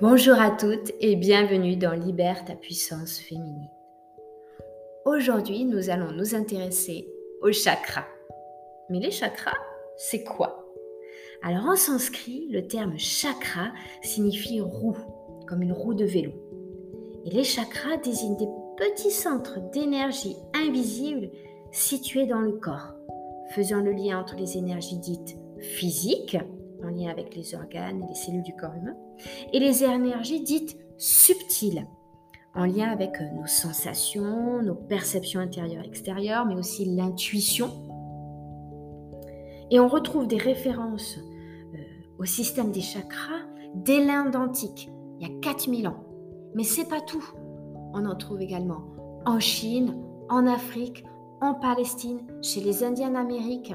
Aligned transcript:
Bonjour 0.00 0.40
à 0.40 0.52
toutes 0.52 0.92
et 1.00 1.16
bienvenue 1.16 1.74
dans 1.74 1.92
Libère 1.92 2.44
ta 2.44 2.54
puissance 2.54 3.18
féminine. 3.18 3.68
Aujourd'hui, 5.04 5.64
nous 5.64 5.90
allons 5.90 6.12
nous 6.12 6.36
intéresser 6.36 7.08
aux 7.42 7.50
chakras. 7.50 8.06
Mais 8.90 9.00
les 9.00 9.10
chakras, 9.10 9.58
c'est 9.96 10.22
quoi? 10.22 10.64
Alors 11.42 11.64
en 11.64 11.74
sanskrit, 11.74 12.46
le 12.48 12.68
terme 12.68 12.96
chakra 12.96 13.72
signifie 14.00 14.60
roue, 14.60 14.96
comme 15.48 15.62
une 15.62 15.72
roue 15.72 15.94
de 15.94 16.04
vélo. 16.04 16.30
Et 17.24 17.30
les 17.30 17.42
chakras 17.42 17.96
désignent 17.96 18.36
des 18.36 18.48
petits 18.76 19.10
centres 19.10 19.58
d'énergie 19.72 20.36
invisibles 20.54 21.28
situés 21.72 22.26
dans 22.26 22.40
le 22.40 22.52
corps, 22.52 22.94
faisant 23.50 23.80
le 23.80 23.90
lien 23.90 24.20
entre 24.20 24.36
les 24.36 24.58
énergies 24.58 25.00
dites 25.00 25.36
physiques, 25.58 26.36
en 26.84 26.88
lien 26.88 27.10
avec 27.10 27.34
les 27.34 27.54
organes 27.54 28.02
et 28.02 28.08
les 28.08 28.14
cellules 28.14 28.42
du 28.42 28.54
corps 28.54 28.74
humain, 28.74 28.96
et 29.52 29.58
les 29.58 29.84
énergies 29.84 30.42
dites 30.42 30.76
subtiles, 30.96 31.86
en 32.54 32.64
lien 32.64 32.90
avec 32.90 33.20
euh, 33.20 33.30
nos 33.36 33.46
sensations, 33.46 34.62
nos 34.62 34.74
perceptions 34.74 35.40
intérieures 35.40 35.84
et 35.84 35.88
extérieures, 35.88 36.46
mais 36.46 36.54
aussi 36.54 36.84
l'intuition. 36.84 37.70
Et 39.70 39.78
on 39.80 39.88
retrouve 39.88 40.26
des 40.26 40.38
références 40.38 41.18
euh, 41.18 41.78
au 42.18 42.24
système 42.24 42.72
des 42.72 42.80
chakras 42.80 43.44
dès 43.74 44.04
l'Inde 44.04 44.36
antique, 44.36 44.90
il 45.20 45.28
y 45.28 45.30
a 45.30 45.40
4000 45.40 45.88
ans. 45.88 46.04
Mais 46.54 46.64
c'est 46.64 46.88
pas 46.88 47.00
tout. 47.00 47.24
On 47.92 48.04
en 48.06 48.16
trouve 48.16 48.40
également 48.40 48.82
en 49.24 49.40
Chine, 49.40 49.96
en 50.28 50.46
Afrique, 50.46 51.04
en 51.40 51.54
Palestine, 51.54 52.20
chez 52.42 52.60
les 52.60 52.82
Indiens 52.82 53.10
d'Amérique, 53.10 53.74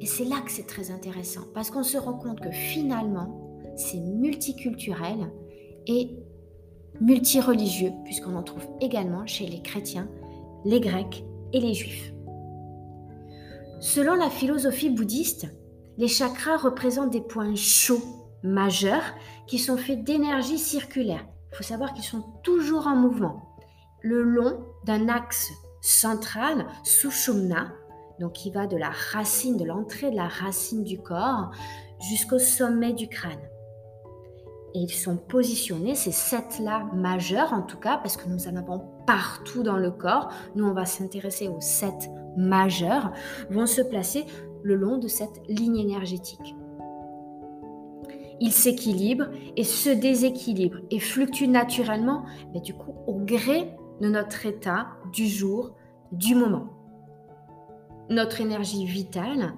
et 0.00 0.06
c'est 0.06 0.24
là 0.24 0.40
que 0.44 0.50
c'est 0.50 0.66
très 0.66 0.90
intéressant, 0.90 1.42
parce 1.54 1.70
qu'on 1.70 1.82
se 1.82 1.98
rend 1.98 2.14
compte 2.14 2.40
que 2.40 2.50
finalement, 2.50 3.72
c'est 3.76 4.00
multiculturel 4.00 5.30
et 5.86 6.16
multireligieux, 7.00 7.92
puisqu'on 8.04 8.36
en 8.36 8.42
trouve 8.42 8.66
également 8.80 9.26
chez 9.26 9.46
les 9.46 9.62
chrétiens, 9.62 10.08
les 10.64 10.80
grecs 10.80 11.24
et 11.52 11.60
les 11.60 11.74
juifs. 11.74 12.12
Selon 13.80 14.14
la 14.14 14.30
philosophie 14.30 14.90
bouddhiste, 14.90 15.46
les 15.96 16.08
chakras 16.08 16.56
représentent 16.56 17.10
des 17.10 17.20
points 17.20 17.54
chauds 17.54 18.02
majeurs 18.42 19.14
qui 19.46 19.58
sont 19.58 19.76
faits 19.76 20.04
d'énergie 20.04 20.58
circulaire. 20.58 21.26
Il 21.52 21.56
faut 21.56 21.62
savoir 21.62 21.92
qu'ils 21.92 22.04
sont 22.04 22.24
toujours 22.42 22.86
en 22.86 22.96
mouvement, 22.96 23.56
le 24.02 24.22
long 24.22 24.60
d'un 24.84 25.08
axe 25.08 25.50
central, 25.80 26.66
Sushumna, 26.84 27.72
donc 28.20 28.32
qui 28.32 28.50
va 28.50 28.66
de 28.66 28.76
la 28.76 28.90
racine, 28.90 29.56
de 29.56 29.64
l'entrée 29.64 30.10
de 30.10 30.16
la 30.16 30.28
racine 30.28 30.84
du 30.84 30.98
corps 30.98 31.50
jusqu'au 32.00 32.38
sommet 32.38 32.92
du 32.92 33.08
crâne. 33.08 33.40
Et 34.74 34.80
ils 34.80 34.92
sont 34.92 35.16
positionnés, 35.16 35.94
ces 35.94 36.12
sept-là 36.12 36.86
majeurs 36.94 37.52
en 37.52 37.62
tout 37.62 37.78
cas, 37.78 37.96
parce 37.98 38.16
que 38.16 38.28
nous 38.28 38.48
en 38.48 38.56
avons 38.56 38.84
partout 39.06 39.62
dans 39.62 39.78
le 39.78 39.90
corps. 39.90 40.30
Nous, 40.54 40.64
on 40.64 40.74
va 40.74 40.84
s'intéresser 40.84 41.48
aux 41.48 41.60
sept 41.60 42.10
majeurs, 42.36 43.12
vont 43.50 43.66
se 43.66 43.80
placer 43.80 44.26
le 44.62 44.74
long 44.74 44.98
de 44.98 45.08
cette 45.08 45.40
ligne 45.48 45.78
énergétique. 45.78 46.54
Ils 48.40 48.52
s'équilibrent 48.52 49.30
et 49.56 49.64
se 49.64 49.88
déséquilibrent 49.88 50.80
et 50.90 51.00
fluctuent 51.00 51.48
naturellement, 51.48 52.24
mais 52.52 52.60
du 52.60 52.74
coup, 52.74 52.94
au 53.06 53.14
gré 53.14 53.74
de 54.00 54.08
notre 54.08 54.46
état 54.46 54.88
du 55.12 55.26
jour, 55.26 55.72
du 56.12 56.34
moment 56.34 56.77
notre 58.10 58.40
énergie 58.40 58.86
vitale, 58.86 59.54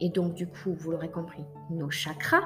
et 0.00 0.10
donc 0.10 0.34
du 0.34 0.46
coup, 0.46 0.74
vous 0.76 0.90
l'aurez 0.90 1.10
compris, 1.10 1.44
nos 1.70 1.90
chakras, 1.90 2.42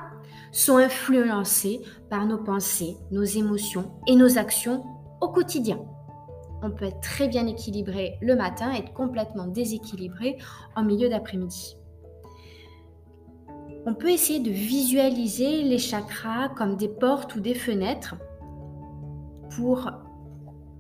sont 0.53 0.77
influencés 0.77 1.81
par 2.11 2.27
nos 2.27 2.39
pensées, 2.39 2.97
nos 3.11 3.25
émotions 3.25 3.91
et 4.07 4.15
nos 4.15 4.39
actions 4.39 4.85
au 5.21 5.29
quotidien. 5.29 5.79
On 6.63 6.71
peut 6.71 6.87
être 6.87 7.01
très 7.01 7.29
bien 7.29 7.47
équilibré 7.47 8.19
le 8.21 8.35
matin 8.35 8.73
et 8.73 8.79
être 8.79 8.93
complètement 8.93 9.47
déséquilibré 9.47 10.39
en 10.75 10.83
milieu 10.85 11.09
d'après-midi. 11.09 11.77
On 13.87 13.95
peut 13.95 14.11
essayer 14.11 14.41
de 14.41 14.51
visualiser 14.51 15.63
les 15.63 15.79
chakras 15.79 16.51
comme 16.51 16.77
des 16.77 16.89
portes 16.89 17.37
ou 17.37 17.41
des 17.41 17.55
fenêtres 17.55 18.17
pour 19.57 19.91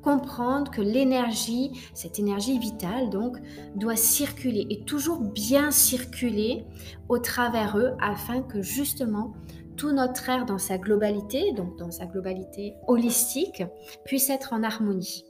comprendre 0.03 0.71
que 0.71 0.81
l'énergie, 0.81 1.73
cette 1.95 2.19
énergie 2.19 2.59
vitale 2.59 3.11
donc, 3.11 3.37
doit 3.75 3.97
circuler 3.97 4.67
et 4.71 4.85
toujours 4.85 5.21
bien 5.21 5.71
circuler 5.71 6.65
au 7.09 7.19
travers 7.19 7.79
eux 7.79 7.93
afin 8.01 8.43
que 8.43 8.63
justement 8.63 9.33
tout 9.77 9.93
notre 9.93 10.29
air 10.29 10.45
dans 10.45 10.59
sa 10.59 10.77
globalité, 10.77 11.53
donc 11.53 11.77
dans 11.79 11.91
sa 11.91 12.07
globalité 12.07 12.75
holistique, 12.87 13.63
puisse 14.05 14.29
être 14.29 14.53
en 14.53 14.63
harmonie. 14.63 15.25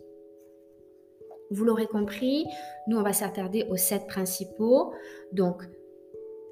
Vous 1.51 1.65
l'aurez 1.65 1.87
compris, 1.87 2.47
nous 2.89 2.99
on 2.99 3.03
va 3.03 3.13
s'attarder 3.13 3.67
aux 3.71 3.77
sept 3.77 4.07
principaux. 4.07 4.93
Donc 5.33 5.63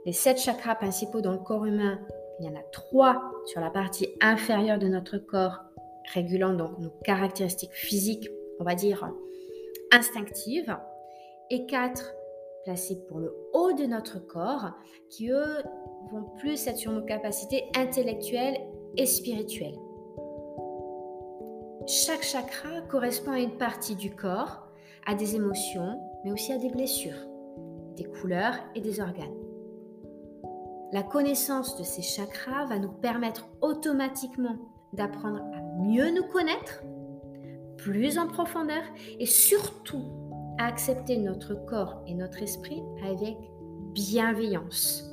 les 0.04 0.12
sept 0.12 0.38
chakras 0.38 0.74
principaux 0.74 1.20
dans 1.20 1.32
le 1.32 1.38
corps 1.38 1.66
humain, 1.66 1.98
il 2.38 2.46
y 2.46 2.48
en 2.48 2.54
a 2.54 2.62
trois 2.72 3.32
sur 3.46 3.60
la 3.60 3.70
partie 3.70 4.08
inférieure 4.20 4.78
de 4.78 4.88
notre 4.88 5.18
corps 5.18 5.60
régulant 6.12 6.54
donc 6.54 6.78
nos 6.78 6.90
caractéristiques 7.04 7.74
physiques, 7.74 8.28
on 8.60 8.64
va 8.64 8.74
dire 8.74 9.10
instinctives, 9.92 10.76
et 11.50 11.66
quatre 11.66 12.14
placés 12.64 13.04
pour 13.08 13.18
le 13.18 13.32
haut 13.52 13.72
de 13.72 13.84
notre 13.84 14.18
corps, 14.18 14.72
qui 15.08 15.30
eux 15.30 15.62
vont 16.10 16.24
plus 16.38 16.66
être 16.66 16.78
sur 16.78 16.92
nos 16.92 17.04
capacités 17.04 17.64
intellectuelles 17.76 18.58
et 18.96 19.06
spirituelles. 19.06 19.78
Chaque 21.86 22.24
chakra 22.24 22.80
correspond 22.88 23.32
à 23.32 23.38
une 23.38 23.56
partie 23.58 23.94
du 23.94 24.10
corps, 24.10 24.66
à 25.06 25.14
des 25.14 25.36
émotions, 25.36 26.00
mais 26.24 26.32
aussi 26.32 26.52
à 26.52 26.58
des 26.58 26.70
blessures, 26.70 27.28
des 27.94 28.04
couleurs 28.04 28.56
et 28.74 28.80
des 28.80 29.00
organes. 29.00 29.36
La 30.92 31.04
connaissance 31.04 31.78
de 31.78 31.84
ces 31.84 32.02
chakras 32.02 32.66
va 32.66 32.78
nous 32.78 32.92
permettre 32.92 33.48
automatiquement 33.60 34.56
d'apprendre 34.92 35.42
mieux 35.78 36.10
nous 36.10 36.24
connaître, 36.24 36.82
plus 37.76 38.18
en 38.18 38.26
profondeur 38.26 38.82
et 39.18 39.26
surtout 39.26 40.02
accepter 40.58 41.18
notre 41.18 41.54
corps 41.66 42.02
et 42.06 42.14
notre 42.14 42.42
esprit 42.42 42.82
avec 43.04 43.36
bienveillance. 43.92 45.10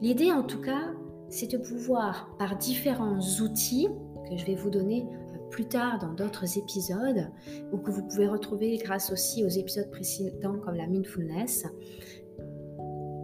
L'idée 0.00 0.32
en 0.32 0.42
tout 0.42 0.60
cas, 0.60 0.92
c'est 1.28 1.50
de 1.50 1.58
pouvoir, 1.58 2.28
par 2.38 2.56
différents 2.56 3.20
outils 3.40 3.88
que 4.28 4.36
je 4.36 4.44
vais 4.44 4.54
vous 4.54 4.70
donner 4.70 5.06
plus 5.50 5.66
tard 5.66 5.98
dans 5.98 6.12
d'autres 6.12 6.58
épisodes, 6.58 7.30
ou 7.72 7.78
que 7.78 7.90
vous 7.90 8.02
pouvez 8.02 8.26
retrouver 8.26 8.78
grâce 8.78 9.12
aussi 9.12 9.44
aux 9.44 9.48
épisodes 9.48 9.90
précédents 9.90 10.58
comme 10.64 10.74
la 10.74 10.86
mindfulness, 10.86 11.66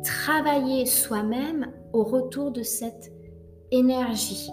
travailler 0.05 0.85
soi-même 0.85 1.73
au 1.93 2.05
retour 2.05 2.53
de 2.53 2.63
cette 2.63 3.11
énergie, 3.71 4.51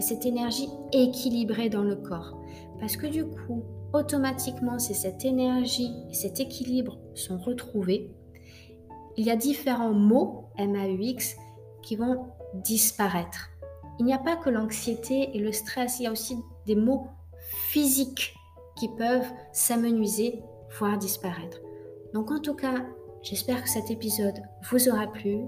cette 0.00 0.26
énergie 0.26 0.68
équilibrée 0.92 1.68
dans 1.68 1.82
le 1.82 1.96
corps. 1.96 2.36
Parce 2.80 2.96
que 2.96 3.06
du 3.06 3.24
coup, 3.24 3.64
automatiquement, 3.92 4.78
si 4.78 4.94
cette 4.94 5.24
énergie 5.24 5.92
et 6.10 6.14
cet 6.14 6.40
équilibre 6.40 6.98
sont 7.14 7.38
retrouvés, 7.38 8.10
il 9.16 9.24
y 9.24 9.30
a 9.30 9.36
différents 9.36 9.92
mots 9.92 10.46
MAUX 10.58 11.36
qui 11.82 11.96
vont 11.96 12.26
disparaître. 12.54 13.50
Il 13.98 14.06
n'y 14.06 14.14
a 14.14 14.18
pas 14.18 14.36
que 14.36 14.50
l'anxiété 14.50 15.30
et 15.34 15.38
le 15.38 15.52
stress, 15.52 16.00
il 16.00 16.04
y 16.04 16.06
a 16.06 16.12
aussi 16.12 16.36
des 16.66 16.74
mots 16.74 17.06
physiques 17.68 18.34
qui 18.76 18.88
peuvent 18.88 19.30
s'amenuiser, 19.52 20.42
voire 20.78 20.98
disparaître. 20.98 21.60
Donc 22.12 22.32
en 22.32 22.40
tout 22.40 22.54
cas, 22.54 22.84
j'espère 23.22 23.62
que 23.62 23.68
cet 23.68 23.90
épisode 23.90 24.42
vous 24.70 24.88
aura 24.88 25.06
plu. 25.06 25.38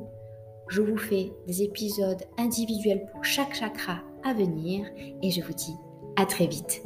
Je 0.69 0.82
vous 0.82 0.96
fais 0.96 1.32
des 1.46 1.62
épisodes 1.62 2.22
individuels 2.38 3.06
pour 3.12 3.25
chaque 3.25 3.54
chakra 3.54 4.02
à 4.26 4.34
venir 4.34 4.87
et 5.23 5.31
je 5.31 5.40
vous 5.40 5.52
dis 5.52 5.76
à 6.17 6.26
très 6.26 6.46
vite. 6.46 6.82